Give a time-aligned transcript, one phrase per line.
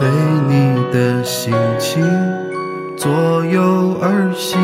[0.00, 0.08] 随
[0.48, 2.02] 你的心情
[2.96, 3.10] 左
[3.44, 4.58] 右而行，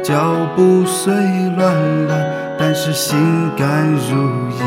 [0.00, 0.14] 脚
[0.54, 1.12] 步虽
[1.56, 1.74] 乱
[2.06, 2.14] 了，
[2.56, 3.18] 但是心
[3.56, 4.14] 甘如
[4.52, 4.62] 饴。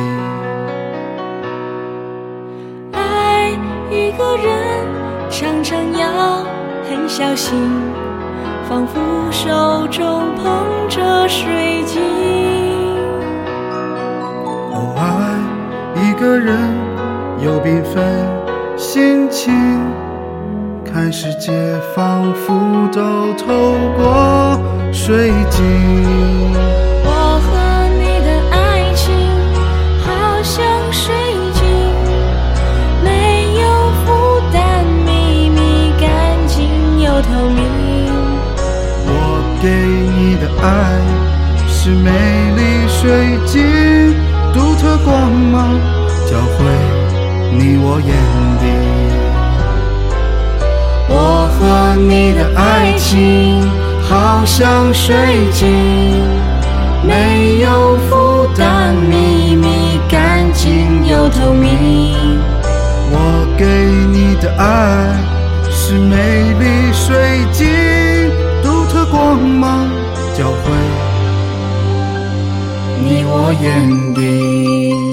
[2.91, 3.52] 爱
[3.89, 4.85] 一个人
[5.30, 6.44] 常常要
[6.89, 7.58] 很小心，
[8.67, 8.99] 仿佛
[9.31, 12.02] 手中捧着水晶。
[14.73, 15.02] 哦爱
[16.03, 16.58] 一个人，
[17.41, 18.38] 有缤纷。
[18.79, 19.53] 心情，
[20.85, 21.51] 看世界
[21.93, 24.57] 仿佛都透过
[24.93, 25.65] 水晶。
[27.03, 27.11] 我
[27.43, 27.49] 和
[27.99, 28.55] 你的爱
[28.95, 29.13] 情
[30.00, 30.63] 好像
[30.94, 31.13] 水
[31.53, 31.59] 晶，
[33.03, 33.67] 没有
[34.05, 36.07] 负担，秘密干
[36.47, 37.59] 净又透明。
[39.05, 39.11] 我
[39.61, 39.67] 给
[40.16, 40.66] 你的爱
[41.67, 42.09] 是美
[42.55, 44.16] 丽水晶，
[44.53, 45.77] 独特光芒
[46.25, 46.63] 交汇
[47.52, 48.11] 你我眼
[48.59, 48.64] 底。
[51.11, 53.67] 我和你的爱情
[54.02, 55.16] 好像水
[55.52, 55.67] 晶，
[57.03, 62.16] 没有负担，秘密干净又透明。
[63.11, 63.16] 我
[63.58, 63.66] 给
[64.11, 65.17] 你的爱
[65.72, 67.66] 是美丽水晶，
[68.61, 69.89] 独特光芒
[70.38, 70.72] 交汇
[73.03, 75.08] 你我眼底。